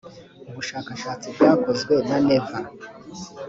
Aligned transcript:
ubushakashatsi 0.49 1.27
bwakozwe 1.35 1.93
na 2.07 2.17
neva. 2.27 2.55